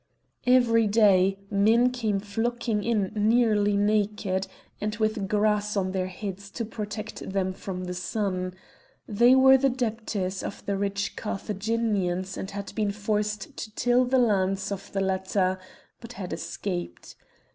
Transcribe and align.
Every 0.47 0.87
day 0.87 1.37
men 1.51 1.91
came 1.91 2.19
flocking 2.19 2.83
in 2.83 3.11
nearly 3.13 3.77
naked, 3.77 4.47
and 4.81 4.95
with 4.95 5.27
grass 5.27 5.77
on 5.77 5.91
their 5.91 6.07
heads 6.07 6.49
to 6.57 6.65
protect 6.65 7.29
them 7.29 7.53
from 7.53 7.83
the 7.83 7.93
sun; 7.93 8.55
they 9.07 9.35
were 9.35 9.57
the 9.59 9.69
debtors 9.69 10.41
of 10.41 10.65
the 10.65 10.75
rich 10.75 11.15
Carthaginians 11.15 12.35
and 12.35 12.49
had 12.49 12.73
been 12.73 12.91
forced 12.91 13.55
to 13.55 13.75
till 13.75 14.03
the 14.05 14.17
lands 14.17 14.71
of 14.71 14.91
the 14.91 15.01
latter, 15.01 15.59
but 15.99 16.13
had 16.13 16.33
escaped. 16.33 17.15